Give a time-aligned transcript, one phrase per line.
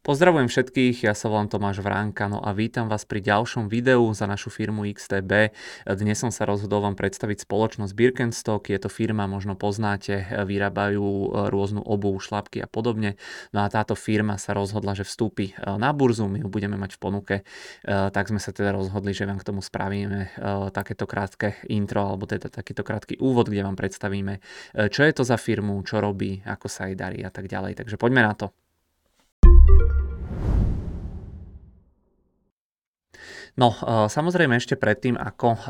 [0.00, 4.24] Pozdravujem všetkých, ja sa volám Tomáš Vránka no a vítam vás pri ďalšom videu za
[4.24, 5.52] našu firmu XTB.
[5.92, 11.84] Dnes som sa rozhodol vám predstaviť spoločnosť Birkenstock, je to firma, možno poznáte, vyrábajú rôznu
[11.84, 13.20] obu, šlapky a podobne.
[13.52, 17.00] No a táto firma sa rozhodla, že vstúpi na burzu, my ju budeme mať v
[17.04, 17.36] ponuke,
[17.84, 20.32] tak sme sa teda rozhodli, že vám k tomu spravíme
[20.72, 24.40] takéto krátke intro, alebo teda takýto krátky úvod, kde vám predstavíme,
[24.88, 27.76] čo je to za firmu, čo robí, ako sa jej darí a tak ďalej.
[27.84, 28.48] Takže poďme na to.
[33.58, 35.60] No, eh, samozrejme ešte predtým, ako eh,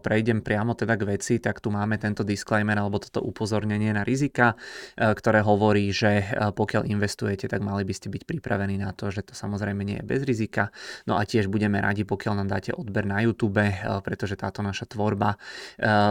[0.00, 4.56] prejdem priamo teda k veci, tak tu máme tento disclaimer alebo toto upozornenie na rizika,
[4.96, 9.26] eh, ktoré hovorí, že pokiaľ investujete, tak mali by ste byť pripravení na to, že
[9.28, 10.70] to samozrejme nie je bez rizika.
[11.04, 13.60] No a tiež budeme radi, pokiaľ nám dáte odber na YouTube,
[14.04, 15.40] pretože táto naša tvorba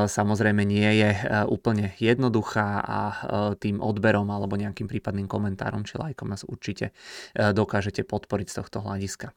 [0.08, 1.12] samozrejme nie je
[1.48, 3.00] úplne jednoduchá a
[3.60, 6.92] tým odberom alebo nejakým prípadným komentárom či lajkom nás určite
[7.36, 9.32] dokážete podporiť z tohto hľadiska.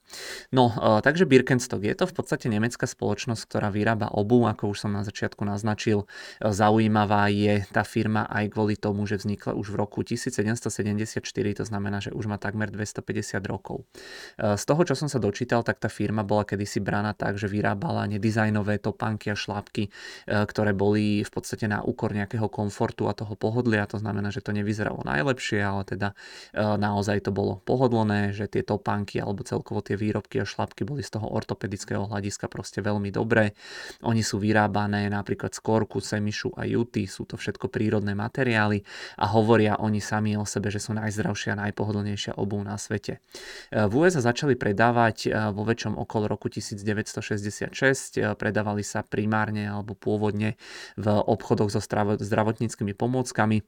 [0.51, 0.73] No,
[1.05, 1.87] takže Birkenstock Stock.
[1.87, 6.11] Je to v podstate nemecká spoločnosť, ktorá vyrába obu, ako už som na začiatku naznačil.
[6.43, 11.23] Zaujímavá je tá firma aj kvôli tomu, že vznikla už v roku 1774,
[11.55, 13.87] to znamená, že už má takmer 250 rokov.
[14.35, 18.11] Z toho, čo som sa dočítal, tak tá firma bola kedysi brána tak, že vyrábala
[18.11, 19.95] nedizajnové topánky a šlápky,
[20.27, 23.87] ktoré boli v podstate na úkor nejakého komfortu a toho pohodlia.
[23.87, 26.19] To znamená, že to nevyzeralo najlepšie, ale teda
[26.57, 31.15] naozaj to bolo pohodlné, že tie topánky alebo celkovo tie výrobky a šlapky boli z
[31.15, 33.53] toho ortopedického ortopedického hľadiska proste veľmi dobré.
[34.01, 38.81] Oni sú vyrábané napríklad z korku, semišu a juty, sú to všetko prírodné materiály
[39.21, 43.21] a hovoria oni sami o sebe, že sú najzdravšia a najpohodlnejšia obuv na svete.
[43.69, 49.93] V USA začali predávať eh, vo väčšom okolo roku 1966, eh, predávali sa primárne alebo
[49.93, 50.57] pôvodne
[50.97, 51.85] v obchodoch so
[52.17, 53.61] zdravotníckými pomôckami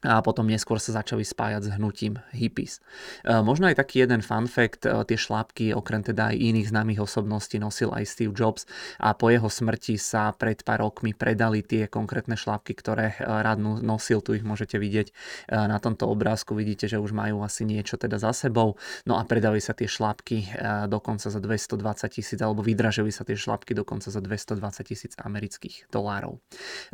[0.00, 2.80] a potom neskôr sa začali spájať s hnutím hippies.
[3.20, 7.04] E, možno aj taký jeden fun fact, e, tie šlápky okrem teda aj iných známych
[7.04, 8.64] osobností nosil aj Steve Jobs
[8.96, 13.60] a po jeho smrti sa pred pár rokmi predali tie konkrétne šlápky, ktoré e, rád
[13.60, 15.12] nosil, tu ich môžete vidieť
[15.50, 19.60] na tomto obrázku, vidíte, že už majú asi niečo teda za sebou, no a predali
[19.60, 20.48] sa tie šlápky
[20.88, 26.40] dokonca za 220 tisíc, alebo vydražili sa tie šlápky dokonca za 220 tisíc amerických dolárov.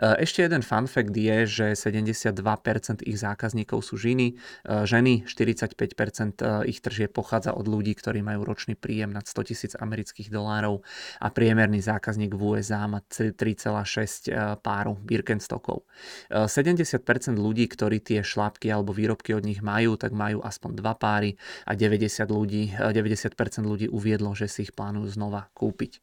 [0.01, 6.71] Ešte jeden fun fact je, že 72% ich zákazníkov sú ženy, e, ženy 45% e,
[6.71, 10.81] ich tržieb pochádza od ľudí, ktorí majú ročný príjem nad 100 tisíc amerických dolárov
[11.21, 15.85] a priemerný zákazník v USA má 3,6 e, páru Birkenstockov.
[16.31, 17.03] 70%
[17.37, 21.77] ľudí, ktorí tie šlapky alebo výrobky od nich majú, tak majú aspoň dva páry a
[21.77, 26.01] 90 ľudí, 90% ľudí uviedlo, že si ich plánujú znova kúpiť.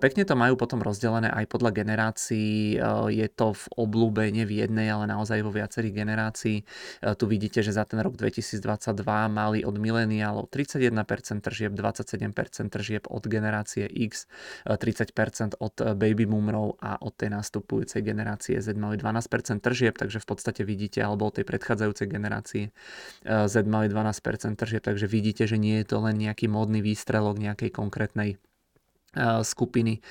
[0.00, 2.78] Pekne to majú potom rozdelené aj podľa generácií,
[3.12, 6.64] je to v oblúbe nie v jednej, ale naozaj vo viacerých generáciách generácií.
[7.00, 8.92] E, tu vidíte, že za ten rok 2022
[9.32, 14.28] mali od mileniálov 31% tržieb, 27% tržieb od generácie X,
[14.68, 20.20] 30% e, od baby boomerov a od tej nastupujúcej generácie Z mali 12% tržieb, takže
[20.20, 22.64] v podstate vidíte, alebo od tej predchádzajúcej generácie
[23.24, 27.70] Z mali 12% tržieb, takže vidíte, že nie je to len nejaký módny výstrelok nejakej
[27.72, 28.57] konkrétnej E,
[29.42, 30.04] skupiny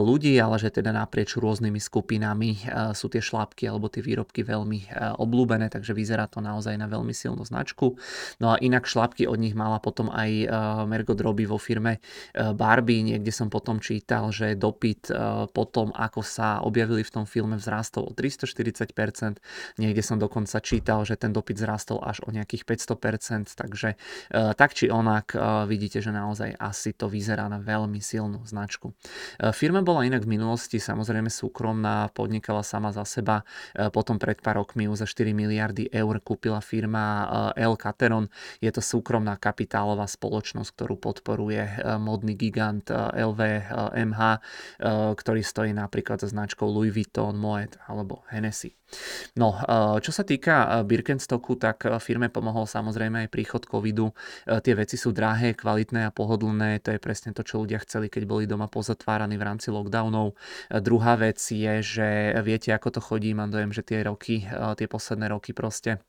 [0.00, 2.64] ľudí, ale že teda naprieč rôznymi skupinami
[2.96, 4.88] sú tie šlápky alebo tie výrobky veľmi
[5.20, 8.00] obľúbené, takže vyzerá to naozaj na veľmi silnú značku.
[8.40, 10.48] No a inak šlápky od nich mala potom aj
[10.88, 12.00] Mergot Robbie vo firme
[12.32, 15.12] Barbie, niekde som potom čítal, že dopyt
[15.52, 21.20] potom, ako sa objavili v tom filme, vzrástol o 340%, niekde som dokonca čítal, že
[21.20, 24.00] ten dopyt vzrástol až o nejakých 500%, takže
[24.56, 25.36] tak či onak
[25.68, 28.94] vidíte, že naozaj asi to vyzerá na veľmi silný silnú značku.
[29.42, 33.42] E, firma bola inak v minulosti samozrejme súkromná, podnikala sama za seba,
[33.74, 37.02] e, potom pred pár rokmi ju za 4 miliardy eur kúpila firma
[37.58, 38.30] e, L Cateron.
[38.62, 41.64] Je to súkromná kapitálová spoločnosť, ktorú podporuje
[41.98, 44.20] modný gigant LVMH,
[45.16, 48.76] ktorý stojí napríklad za značkou Louis Vuitton, Moet alebo Hennessy.
[49.40, 49.56] No,
[50.04, 54.12] čo sa týka Birkenstocku, tak firme pomohol samozrejme aj príchod covidu.
[54.44, 58.28] Tie veci sú drahé, kvalitné a pohodlné, to je presne to, čo ľudia chceli, keď
[58.28, 60.36] boli doma pozatváraní v rámci lockdownov.
[60.68, 65.32] Druhá vec je, že viete, ako to chodí, mám dojem, že tie roky, tie posledné
[65.32, 66.04] roky proste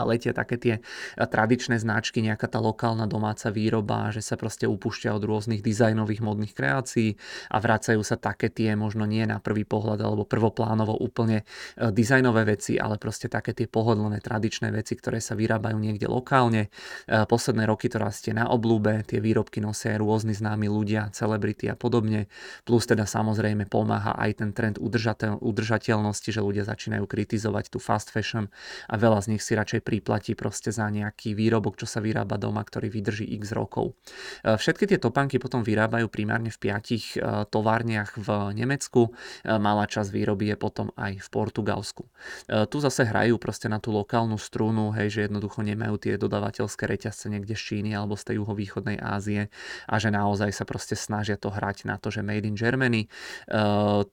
[0.00, 0.74] letia také tie
[1.20, 6.56] tradičné značky, nejaká tá lokálna domáca výroba, že sa proste upúšťa od rôznych dizajnových modných
[6.56, 7.20] kreácií
[7.52, 11.44] a vracajú sa také tie možno nie na prvý pohľad alebo prvoplánovo úplne
[11.76, 16.72] e, dizajnové veci, ale proste také tie pohodlné tradičné veci, ktoré sa vyrábajú niekde lokálne.
[17.04, 21.76] E, posledné roky to rastie na oblúbe, tie výrobky nosia rôzni známi ľudia, celebrity a
[21.76, 22.30] podobne,
[22.64, 28.08] plus teda samozrejme pomáha aj ten trend udržateľ, udržateľnosti, že ľudia začínajú kritizovať tú fast
[28.08, 28.48] fashion
[28.88, 32.62] a veľa z nich si radšej priplatí proste za nejaký výrobok, čo sa vyrába doma,
[32.62, 33.98] ktorý vydrží x rokov.
[34.46, 37.18] Všetky tie topánky potom vyrábajú primárne v piatich
[37.50, 39.10] továrniach v Nemecku,
[39.44, 42.06] malá časť výroby je potom aj v Portugalsku.
[42.46, 47.26] Tu zase hrajú proste na tú lokálnu strunu, hej, že jednoducho nemajú tie dodavateľské reťazce
[47.26, 49.50] niekde z Číny alebo z tej juhovýchodnej Ázie
[49.90, 53.10] a že naozaj sa proste snažia to hrať na to, že made in Germany.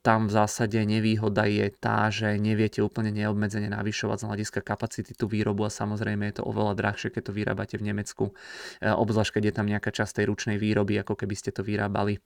[0.02, 5.28] Tam v zásade nevýhoda je tá, že neviete úplne neobmedzene navyšovať z hľadiska kapacity tú
[5.28, 8.24] výrobu a samozrejme je to oveľa drahšie, keď to vyrábate v Nemecku,
[8.80, 12.18] obzvlášť keď je tam nejaká časť tej ručnej výroby, ako keby ste to vyrábali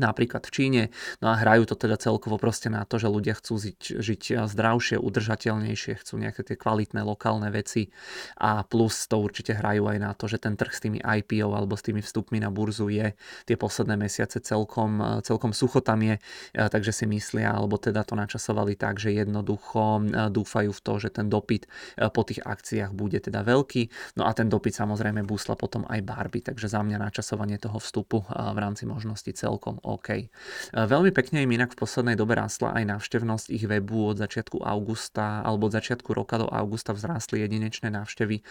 [0.00, 0.82] napríklad v Číne.
[1.20, 4.96] No a hrajú to teda celkovo proste na to, že ľudia chcú žiť, žiť zdravšie,
[4.96, 7.92] udržateľnejšie, chcú nejaké tie kvalitné lokálne veci
[8.40, 11.76] a plus to určite hrajú aj na to, že ten trh s tými IPO alebo
[11.76, 13.12] s tými vstupmi na burzu je
[13.44, 16.16] tie posledné mesiace celkom, celkom sucho tam je,
[16.56, 21.28] takže si myslia, alebo teda to načasovali tak, že jednoducho dúfajú v to, že ten
[21.28, 21.68] dopyt
[22.16, 24.16] po tých akciách bude teda veľký.
[24.16, 28.24] No a ten dopyt samozrejme búsla potom aj Barbie, takže za mňa načasovanie toho vstupu
[28.32, 30.08] v rámci možnosti celkom OK.
[30.14, 30.26] E,
[30.72, 35.42] veľmi pekne im inak v poslednej dobe rastla aj návštevnosť ich webu od začiatku augusta
[35.42, 38.42] alebo od začiatku roka do augusta vzrástli jedinečné návštevy e,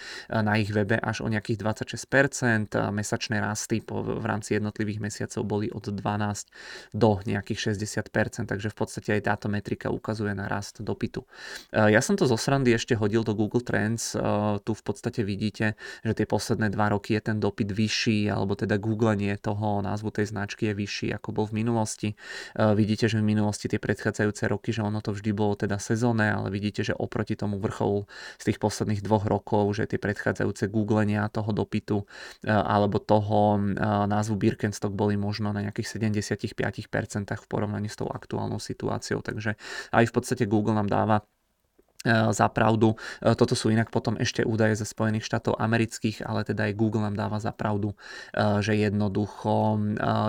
[0.43, 2.75] na ich webe až o nejakých 26%.
[2.75, 8.75] E, mesačné rasty v rámci jednotlivých mesiacov boli od 12 do nejakých 60%, takže v
[8.75, 11.23] podstate aj táto metrika ukazuje na rast dopytu.
[11.71, 14.13] Ja som to zo srandy ešte hodil do Google Trends.
[14.63, 18.75] Tu v podstate vidíte, že tie posledné dva roky je ten dopyt vyšší, alebo teda
[18.77, 22.09] googlenie toho názvu tej značky je vyšší ako bol v minulosti.
[22.57, 26.33] E, vidíte, že v minulosti tie predchádzajúce roky, že ono to vždy bolo teda sezónne,
[26.33, 28.09] ale vidíte, že oproti tomu vrcholu
[28.41, 32.09] z tých posledných dvoch rokov, že tie predchádzajúce googlenia toho dopytu
[32.41, 33.77] e, alebo toho e,
[34.09, 36.57] názvu Birkenstock boli možno na nejakých 75%
[37.37, 39.21] v porovnaní s tou aktuálnou situáciou.
[39.21, 39.53] Takže
[39.93, 41.21] aj v podstate Google nám dáva
[42.05, 42.97] za pravdu.
[43.21, 47.05] E, toto sú inak potom ešte údaje ze Spojených štátov amerických, ale teda aj Google
[47.05, 47.93] nám dáva za pravdu,
[48.33, 49.77] e, že jednoducho,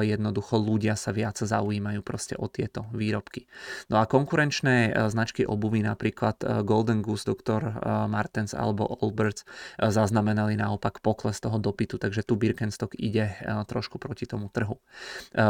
[0.05, 3.49] jednoducho ľudia sa viac zaujímajú proste o tieto výrobky.
[3.89, 7.61] No a konkurenčné značky obuvy, napríklad Golden Goose, Dr.
[8.09, 9.49] Martens alebo Allbirds
[9.81, 13.33] zaznamenali naopak pokles toho dopytu, takže tu Birkenstock ide
[13.69, 14.77] trošku proti tomu trhu.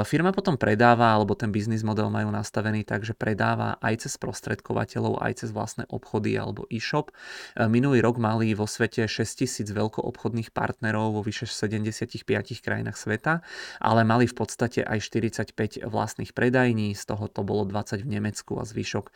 [0.06, 5.18] Firma potom predáva, alebo ten biznis model majú nastavený tak, že predáva aj cez prostredkovateľov,
[5.18, 7.08] aj cez vlastné obchody obchody alebo e-shop.
[7.56, 12.28] E, minulý rok mali vo svete 6000 veľkoobchodných partnerov vo vyše 75
[12.60, 13.40] krajinách sveta,
[13.80, 18.60] ale mali v podstate aj 45 vlastných predajní, z toho to bolo 20 v Nemecku
[18.60, 19.12] a zvyšok e,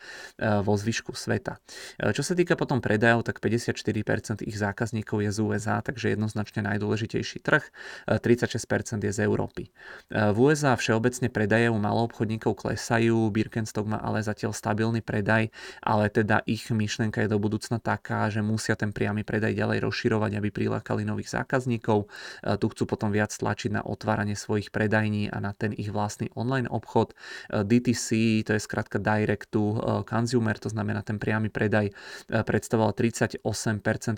[0.65, 1.61] vo zvyšku sveta.
[2.01, 6.65] E, čo sa týka potom predajov, tak 54% ich zákazníkov je z USA, takže jednoznačne
[6.65, 7.61] najdôležitejší trh,
[8.09, 9.69] 36% je z Európy.
[10.09, 15.51] V USA všeobecne predaje u maloobchodníkov klesajú, Birkenstock má ale zatiaľ stabilný predaj,
[15.83, 19.83] ale teda ich my myšlienka je do budúcna taká, že musia ten priamy predaj ďalej
[19.83, 22.07] rozširovať, aby prilákali nových zákazníkov.
[22.07, 26.31] E, tu chcú potom viac tlačiť na otváranie svojich predajní a na ten ich vlastný
[26.39, 27.11] online obchod.
[27.11, 28.07] E, DTC,
[28.47, 31.91] to je skratka direct to e, consumer, to znamená ten priamy predaj,
[32.31, 33.43] predstavoval 38%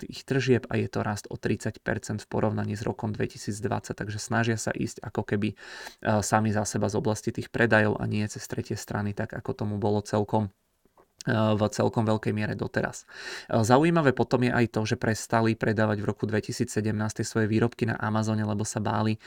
[0.06, 1.82] ich tržieb a je to rast o 30%
[2.22, 5.58] v porovnaní s rokom 2020, takže snažia sa ísť ako keby
[6.20, 9.74] sami za seba z oblasti tých predajov a nie cez tretie strany, tak ako tomu
[9.80, 10.52] bolo celkom
[11.28, 13.04] v celkom veľkej miere doteraz.
[13.52, 16.72] Zaujímavé potom je aj to, že prestali predávať v roku 2017
[17.28, 19.20] svoje výrobky na Amazone, lebo sa báli e,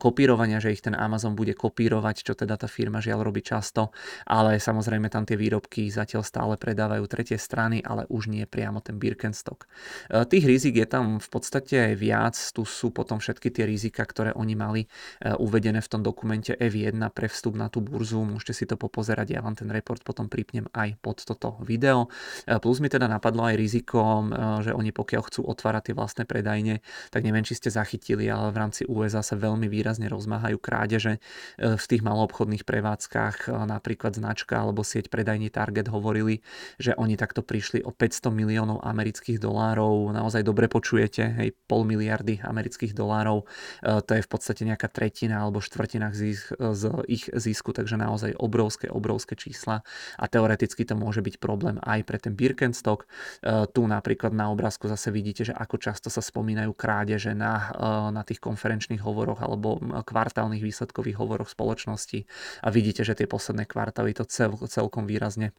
[0.00, 3.92] kopírovania, že ich ten Amazon bude kopírovať, čo teda tá firma žiaľ robí často,
[4.24, 8.96] ale samozrejme tam tie výrobky zatiaľ stále predávajú tretie strany, ale už nie priamo ten
[8.96, 9.68] Birkenstock.
[10.08, 14.32] E, tých rizik je tam v podstate viac, tu sú potom všetky tie rizika, ktoré
[14.32, 14.88] oni mali e,
[15.36, 19.44] uvedené v tom dokumente F1 pre vstup na tú burzu, môžete si to popozerať, ja
[19.44, 22.06] vám ten report potom pripnem aj pod to toto video.
[22.46, 24.24] E, plus mi teda napadlo aj riziko, e,
[24.62, 26.78] že oni pokiaľ chcú otvárať tie vlastné predajne,
[27.10, 31.74] tak neviem, či ste zachytili, ale v rámci USA sa veľmi výrazne rozmáhajú krádeže e,
[31.74, 36.46] v tých maloobchodných prevádzkach, napríklad značka alebo sieť predajní Target hovorili,
[36.78, 42.38] že oni takto prišli o 500 miliónov amerických dolárov, naozaj dobre počujete, hej, pol miliardy
[42.40, 43.46] amerických dolárov,
[43.82, 49.34] to je v podstate nejaká tretina alebo štvrtina z ich zisku, takže naozaj obrovské, obrovské
[49.34, 49.80] čísla.
[50.20, 53.08] A teoreticky to môže byť problém aj pre ten Birkenstock.
[53.40, 58.12] E, tu napríklad na obrázku zase vidíte, že ako často sa spomínajú krádeže na, e,
[58.12, 62.28] na tých konferenčných hovoroch alebo kvartálnych výsledkových hovoroch spoločnosti
[62.60, 65.56] a vidíte, že tie posledné kvartály to cel, celkom výrazne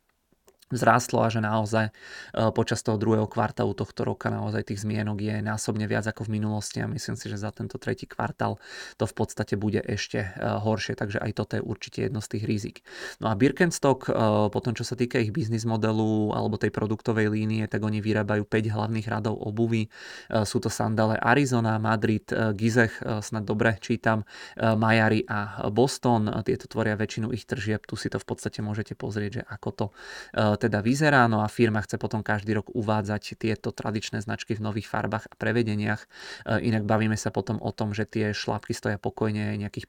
[0.73, 1.91] vzrástlo a že naozaj e,
[2.49, 6.81] počas toho druhého kvartálu tohto roka naozaj tých zmienok je násobne viac ako v minulosti
[6.81, 8.57] a myslím si, že za tento tretí kvartál
[8.97, 12.43] to v podstate bude ešte e, horšie, takže aj toto je určite jedno z tých
[12.49, 12.77] rizik.
[13.21, 14.11] No a Birkenstock, e,
[14.49, 18.75] potom čo sa týka ich biznis modelu alebo tej produktovej línie, tak oni vyrábajú 5
[18.75, 19.87] hlavných radov obuvy.
[20.47, 24.23] Sú to sandále Arizona, Madrid, Gizech, snad dobre čítam,
[24.57, 26.29] Majari a Boston.
[26.45, 29.85] Tieto tvoria väčšinu ich tržieb, tu si to v podstate môžete pozrieť, že ako to
[30.55, 34.89] teda vyzerá, no a firma chce potom každý rok uvádzať tieto tradičné značky v nových
[34.89, 36.01] farbách a prevedeniach.
[36.01, 36.07] E,
[36.67, 39.85] inak bavíme sa potom o tom, že tie šlapky stoja pokojne nejakých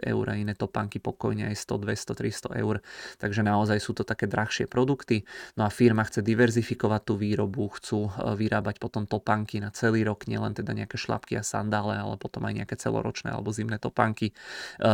[0.00, 2.80] 50 eur a iné topánky pokojne aj 100, 200, 300 eur,
[3.18, 5.24] takže naozaj sú to také drahšie produkty.
[5.58, 10.26] No a firma chce diverzifikovať tú výrobu, chcú e, vyrábať potom topánky na celý rok,
[10.30, 14.30] nielen teda nejaké šlapky a sandále, ale potom aj nejaké celoročné alebo zimné topánky.
[14.30, 14.34] E,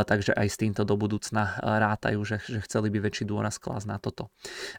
[0.05, 3.97] takže aj s týmto do budúcna rátajú, že, že chceli by väčší dôraz klásť na
[3.97, 4.29] toto.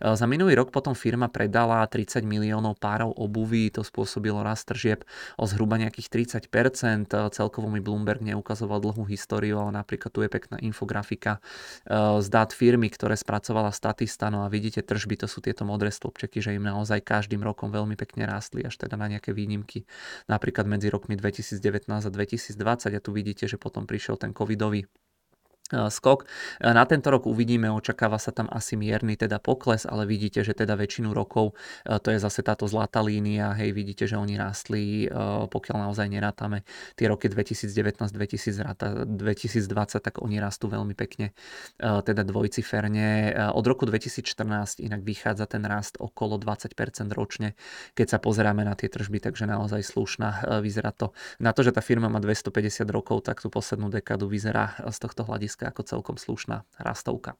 [0.01, 5.09] Za minulý rok potom firma predala 30 miliónov párov obuvy, to spôsobilo rast tržieb
[5.41, 7.09] o zhruba nejakých 30%.
[7.33, 11.41] Celkovo mi Bloomberg neukazoval dlhú históriu, ale napríklad tu je pekná infografika
[11.89, 15.89] eh, z dát firmy, ktoré spracovala Statista, no a vidíte tržby, to sú tieto modré
[15.89, 19.89] stĺpčeky, že im naozaj každým rokom veľmi pekne rástli, až teda na nejaké výnimky.
[20.29, 24.85] Napríklad medzi rokmi 2019 a 2020 a tu vidíte, že potom prišiel ten covidový
[25.71, 26.27] skok.
[26.63, 30.77] Na tento rok uvidíme, očakáva sa tam asi mierny teda pokles, ale vidíte, že teda
[30.77, 31.57] väčšinu rokov
[31.87, 35.09] to je zase táto zlatá línia, hej, vidíte, že oni rástli,
[35.51, 36.63] pokiaľ naozaj nerátame
[36.95, 41.33] tie roky 2019-2020, tak oni rastú veľmi pekne,
[41.81, 43.33] teda dvojciferne.
[43.57, 46.77] Od roku 2014 inak vychádza ten rast okolo 20%
[47.17, 47.57] ročne,
[47.97, 51.17] keď sa pozeráme na tie tržby, takže naozaj slušná vyzerá to.
[51.41, 55.25] Na to, že tá firma má 250 rokov, tak tú poslednú dekádu vyzerá z tohto
[55.25, 57.35] hľadiska hľadiska ako celkom slušná rastovka.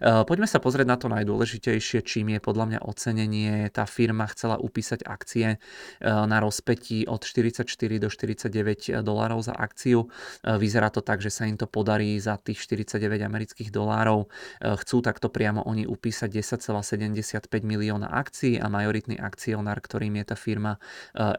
[0.00, 3.68] E, poďme sa pozrieť na to najdôležitejšie, čím je podľa mňa ocenenie.
[3.70, 5.58] Tá firma chcela upísať akcie e,
[6.00, 7.68] na rozpetí od 44
[8.00, 10.08] do 49 dolárov za akciu.
[10.40, 14.32] E, vyzerá to tak, že sa im to podarí za tých 49 amerických dolárov.
[14.60, 20.80] Chcú takto priamo oni upísať 10,75 milióna akcií a majoritný akcionár, ktorým je tá firma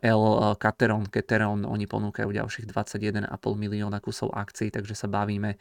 [0.02, 0.24] L.
[0.60, 5.56] Cateron, Cateron, oni ponúkajú ďalších 21,5 milióna kusov akcií, takže sa bavíme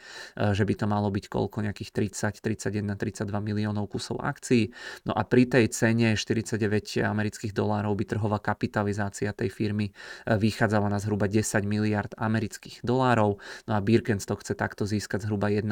[0.53, 4.71] že by to malo byť koľko, nejakých 30, 31, 32 miliónov kusov akcií.
[5.05, 9.93] No a pri tej cene 49 amerických dolárov by trhová kapitalizácia tej firmy e,
[10.37, 13.39] vychádzala na zhruba 10 miliard amerických dolárov.
[13.69, 15.69] No a Birkenstock chce takto získať zhruba 1,6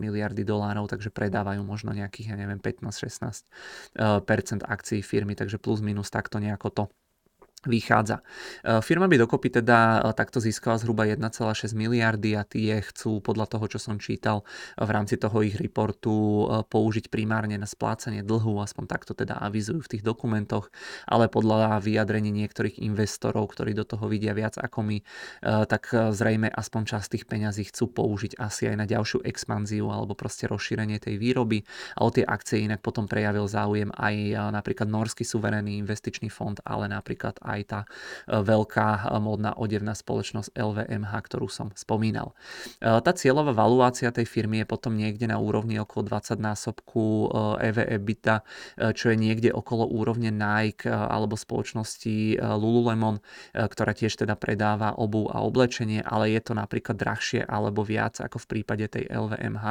[0.00, 3.48] miliardy dolárov, takže predávajú možno nejakých, ja neviem, 15-16
[3.96, 6.84] e, akcií firmy, takže plus minus takto nejako to
[7.66, 8.20] vychádza.
[8.62, 13.56] E, firma by dokopy teda e, takto získala zhruba 1,6 miliardy a tie chcú podľa
[13.56, 14.44] toho, čo som čítal
[14.76, 19.80] v rámci toho ich reportu e, použiť primárne na splácanie dlhu, aspoň takto teda avizujú
[19.84, 20.68] v tých dokumentoch,
[21.08, 24.98] ale podľa vyjadrení niektorých investorov, ktorí do toho vidia viac ako my,
[25.42, 30.48] tak zrejme aspoň časť tých peňazí chcú použiť asi aj na ďalšiu expanziu alebo proste
[30.50, 31.62] rozšírenie tej výroby
[31.96, 34.14] a o tie akcie inak potom prejavil záujem aj
[34.52, 37.88] napríklad Norský suverénny investičný fond, ale napríklad aj aj tá e,
[38.42, 42.34] veľká e, módna odevná spoločnosť LVMH, ktorú som spomínal.
[42.82, 47.30] E, tá cieľová valuácia tej firmy je potom niekde na úrovni okolo 20 násobku
[47.60, 48.42] EV EBITDA,
[48.96, 53.20] čo je niekde okolo úrovne Nike alebo spoločnosti Lululemon,
[53.54, 58.40] ktorá tiež teda predáva obu a oblečenie, ale je to napríklad drahšie alebo viac ako
[58.42, 59.64] v prípade tej LVMH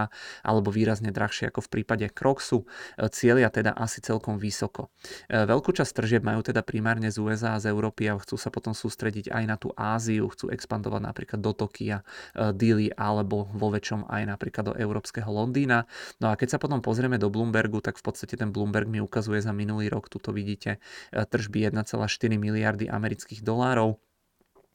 [0.45, 2.65] alebo výrazne drahšie ako v prípade Croxu.
[3.11, 4.93] Cieľia teda asi celkom vysoko.
[5.29, 8.77] Veľkú časť tržieb majú teda primárne z USA a z Európy a chcú sa potom
[8.77, 12.05] sústrediť aj na tú Áziu, chcú expandovať napríklad do Tokia,
[12.37, 15.89] e, Dili alebo vo väčšom aj napríklad do európskeho Londýna.
[16.21, 19.41] No a keď sa potom pozrieme do Bloombergu, tak v podstate ten Bloomberg mi ukazuje
[19.41, 20.77] za minulý rok, tuto vidíte,
[21.09, 23.97] e, tržby 1,4 miliardy amerických dolárov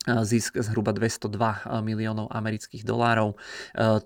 [0.06, 3.36] zisk zhruba 202 miliónov amerických dolárov.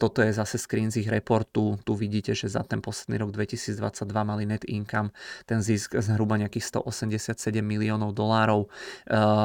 [0.00, 1.78] Toto je zase screen z ich reportu.
[1.84, 3.78] Tu vidíte, že za ten posledný rok 2022
[4.24, 5.14] mali net income,
[5.46, 8.66] ten zisk zhruba nejakých 187 miliónov dolárov,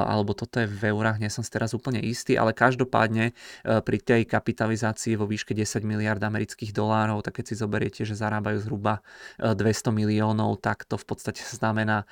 [0.07, 4.25] alebo toto je v eurách, nie som si teraz úplne istý, ale každopádne pri tej
[4.25, 9.05] kapitalizácii vo výške 10 miliard amerických dolárov, tak keď si zoberiete, že zarábajú zhruba
[9.37, 12.09] 200 miliónov, tak to v podstate znamená,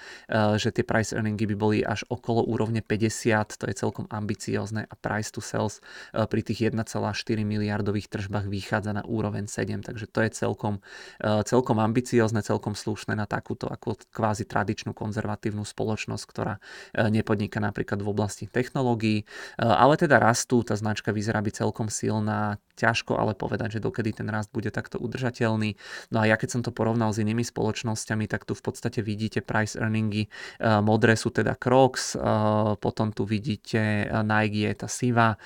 [0.59, 4.95] že tie price earningy by boli až okolo úrovne 50, to je celkom ambiciózne a
[4.97, 7.05] price to sales pri tých 1,4
[7.45, 10.81] miliardových tržbách vychádza na úroveň 7, takže to je celkom,
[11.21, 16.57] celkom ambiciózne, celkom slušné na takúto ako kvázi tradičnú konzervatívnu spoločnosť, ktorá
[16.97, 19.29] nepodniká napríklad v oblasti technológií,
[19.61, 24.27] ale teda rastú, tá značka vyzerá byť celkom silná, ťažko ale povedať, že dokedy ten
[24.27, 25.79] rast bude takto udržateľný.
[26.11, 29.39] No a ja keď som to porovnal s inými spoločnosťami, tak tu v podstate vidíte
[29.39, 30.27] price earningy,
[30.83, 32.19] modré sú teda Crocs,
[32.83, 35.39] potom tu vidíte Nike je tá siva,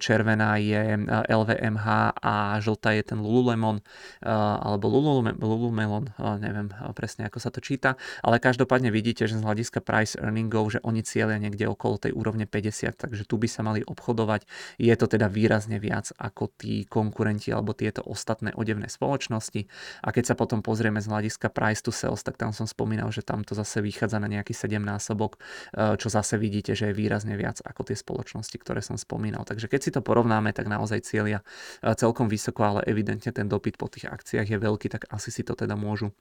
[0.00, 1.86] červená je LVMH
[2.24, 3.84] a žltá je ten Lululemon
[4.24, 6.08] alebo Lululemon,
[6.40, 10.80] neviem presne ako sa to číta, ale každopádne vidíte, že z hľadiska price earningov, že
[10.80, 14.46] oni cieľia niekde okolo tej úrovne 50, takže tu by sa mali obchodovať.
[14.78, 19.66] Je to teda výrazne viac ako tí konkurenti alebo tieto ostatné odevné spoločnosti.
[20.06, 23.26] A keď sa potom pozrieme z hľadiska price to sales, tak tam som spomínal, že
[23.26, 25.42] tam to zase vychádza na nejaký 7 násobok,
[25.74, 29.42] čo zase vidíte, že je výrazne viac ako tie spoločnosti, ktoré som spomínal.
[29.42, 31.42] Takže keď si to porovnáme, tak naozaj cieľia
[31.82, 35.58] celkom vysoko, ale evidentne ten dopyt po tých akciách je veľký, tak asi si to
[35.58, 36.14] teda môžu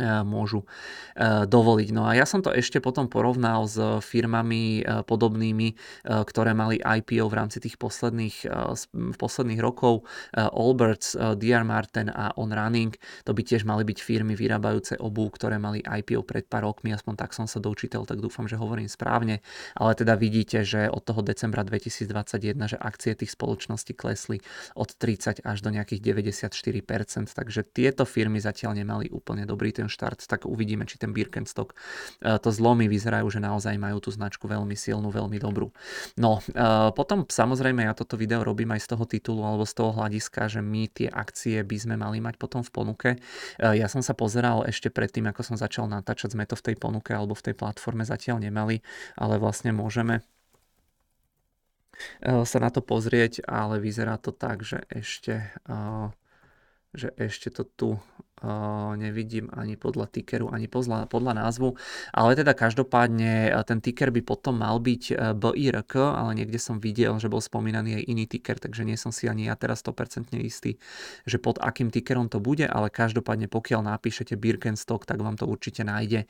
[0.00, 0.62] môžu
[1.44, 1.88] dovoliť.
[1.90, 3.76] No a ja som to ešte potom porovnal s
[4.06, 5.74] firmami podobnými,
[6.06, 8.46] ktoré mali IPO v rámci tých posledných,
[9.18, 10.06] posledných rokov.
[10.34, 12.94] Allbirds, DR Martin a On Running,
[13.26, 17.14] to by tiež mali byť firmy vyrábajúce obu, ktoré mali IPO pred pár rokmi, aspoň
[17.18, 19.42] tak som sa dočítal, tak dúfam, že hovorím správne.
[19.74, 24.38] Ale teda vidíte, že od toho decembra 2021, že akcie tých spoločností klesli
[24.78, 29.96] od 30 až do nejakých 94%, takže tieto firmy zatiaľ nemali úplne dobrý ten ten
[29.96, 34.44] štart, tak uvidíme, či ten Birkenstock e, to zlomy vyzerajú, že naozaj majú tú značku
[34.44, 35.72] veľmi silnú, veľmi dobrú.
[36.20, 39.96] No, e, potom samozrejme ja toto video robím aj z toho titulu alebo z toho
[39.96, 43.10] hľadiska, že my tie akcie by sme mali mať potom v ponuke.
[43.16, 43.18] E,
[43.80, 47.16] ja som sa pozeral ešte predtým, ako som začal natáčať, sme to v tej ponuke
[47.16, 48.84] alebo v tej platforme zatiaľ nemali,
[49.16, 50.20] ale vlastne môžeme
[52.22, 55.50] sa na to pozrieť, ale vyzerá to tak, že ešte,
[56.94, 57.88] že ešte to tu
[58.94, 61.74] nevidím ani podľa tickeru, ani podľa, podľa názvu,
[62.14, 66.78] ale teda každopádne e, ten ticker by potom mal byť e, BIRK, ale niekde som
[66.78, 70.34] videl, že bol spomínaný aj iný ticker, takže nie som si ani ja teraz 100%
[70.38, 70.78] istý,
[71.26, 75.82] že pod akým tickerom to bude, ale každopádne pokiaľ napíšete Birkenstock, tak vám to určite
[75.82, 76.24] nájde.
[76.24, 76.26] E,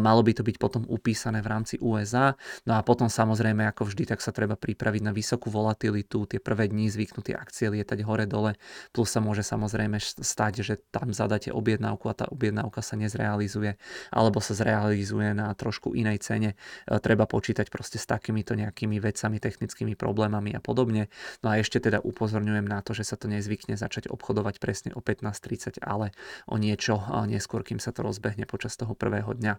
[0.00, 2.32] malo by to byť potom upísané v rámci USA,
[2.64, 6.72] no a potom samozrejme ako vždy, tak sa treba pripraviť na vysokú volatilitu, tie prvé
[6.72, 8.56] dní zvyknú tie akcie lietať hore-dole,
[8.94, 13.74] plus sa môže samozrejme stať, že tam zadať dáte objednávku a tá objednávka sa nezrealizuje
[14.14, 16.54] alebo sa zrealizuje na trošku inej cene.
[16.86, 21.10] E, treba počítať proste s takýmito nejakými vecami, technickými problémami a podobne.
[21.42, 25.02] No a ešte teda upozorňujem na to, že sa to nezvykne začať obchodovať presne o
[25.02, 26.14] 15.30, ale
[26.46, 29.58] o niečo neskôr, kým sa to rozbehne počas toho prvého dňa.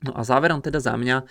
[0.00, 1.24] No a záverom teda za mňa, e,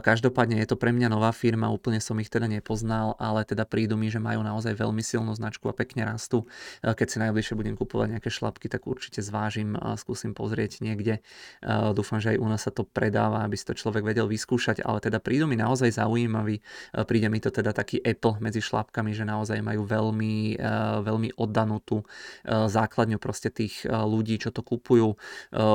[0.00, 4.00] každopádne je to pre mňa nová firma, úplne som ich teda nepoznal, ale teda prídu
[4.00, 6.48] mi, že majú naozaj veľmi silnú značku a pekne rastú.
[6.80, 11.20] E, keď si najbližšie budem kupovať nejaké šlapky, tak určite zvážim a skúsim pozrieť niekde.
[11.20, 14.80] E, dúfam, že aj u nás sa to predáva, aby si to človek vedel vyskúšať,
[14.80, 16.64] ale teda prídu mi naozaj zaujímavý.
[17.04, 20.56] Príde mi to teda taký Apple medzi šlapkami, že naozaj majú veľmi,
[21.04, 22.00] veľmi oddanú tú
[22.48, 25.12] základňu proste tých ľudí, čo to kupujú.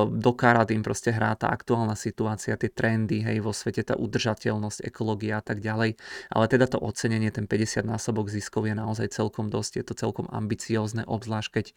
[0.09, 0.31] Do
[0.69, 5.39] im proste hrá tá aktuálna situácia informácia, tie trendy, hej, vo svete, tá udržateľnosť, ekológia
[5.39, 5.99] a tak ďalej.
[6.31, 10.31] Ale teda to ocenenie, ten 50 násobok ziskov je naozaj celkom dosť, je to celkom
[10.31, 11.73] ambiciózne, obzvlášť keď e,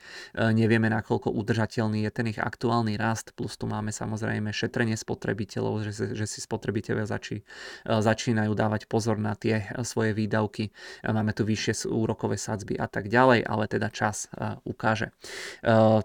[0.55, 6.15] nevieme, nakoľko udržateľný je ten ich aktuálny rast, plus tu máme samozrejme šetrenie spotrebiteľov, že,
[6.15, 7.45] že si spotrebiteľia začí, e,
[7.91, 10.71] začínajú dávať pozor na tie e, svoje výdavky.
[11.03, 14.31] Máme tu vyššie úrokové sadzby a tak ďalej, ale teda čas
[14.63, 15.11] ukáže.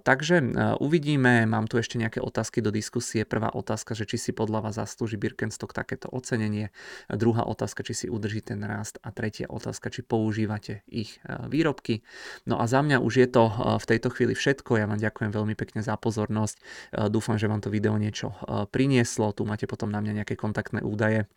[0.03, 0.41] Takže
[0.79, 3.27] uvidíme, mám tu ešte nejaké otázky do diskusie.
[3.27, 6.71] Prvá otázka, že či si pod podľa vás zaslúži Birkenstock takéto ocenenie.
[7.11, 11.99] Druhá otázka, či si udrží ten rast a tretia otázka, či používate ich e, výrobky.
[12.47, 14.79] No a za mňa už je to e, v tejto chvíli všetko.
[14.79, 16.55] Ja vám ďakujem veľmi pekne za pozornosť.
[16.55, 16.63] E,
[17.11, 18.31] dúfam, že vám to video niečo
[18.71, 19.35] prinieslo.
[19.35, 21.27] Tu máte potom na mňa nejaké kontaktné údaje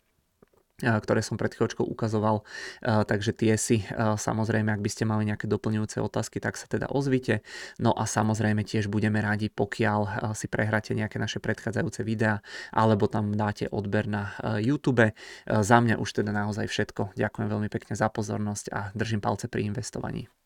[0.81, 2.43] ktoré som pred chvíľočkou ukazoval,
[2.81, 7.45] takže tie si samozrejme, ak by ste mali nejaké doplňujúce otázky, tak sa teda ozvite.
[7.77, 12.41] No a samozrejme tiež budeme radi, pokiaľ si prehráte nejaké naše predchádzajúce videá,
[12.73, 15.13] alebo tam dáte odber na YouTube.
[15.45, 17.13] Za mňa už teda naozaj všetko.
[17.13, 20.40] Ďakujem veľmi pekne za pozornosť a držím palce pri investovaní.